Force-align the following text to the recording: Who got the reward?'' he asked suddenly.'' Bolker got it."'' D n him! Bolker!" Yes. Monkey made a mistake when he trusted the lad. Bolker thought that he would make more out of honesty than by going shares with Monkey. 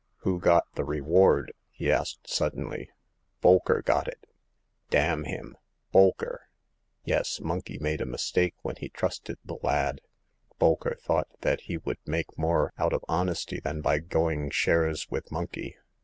Who 0.21 0.39
got 0.39 0.63
the 0.73 0.83
reward?'' 0.83 1.53
he 1.69 1.91
asked 1.91 2.27
suddenly.'' 2.27 2.89
Bolker 3.43 3.85
got 3.85 4.07
it."'' 4.07 4.25
D 4.89 4.97
n 4.97 5.25
him! 5.25 5.55
Bolker!" 5.93 6.39
Yes. 7.05 7.39
Monkey 7.39 7.77
made 7.77 8.01
a 8.01 8.07
mistake 8.07 8.55
when 8.63 8.77
he 8.77 8.89
trusted 8.89 9.37
the 9.45 9.57
lad. 9.61 10.01
Bolker 10.59 10.99
thought 10.99 11.27
that 11.41 11.61
he 11.69 11.77
would 11.77 11.99
make 12.03 12.35
more 12.35 12.73
out 12.79 12.93
of 12.93 13.05
honesty 13.07 13.59
than 13.59 13.79
by 13.81 13.99
going 13.99 14.49
shares 14.49 15.07
with 15.11 15.29
Monkey. 15.31 15.77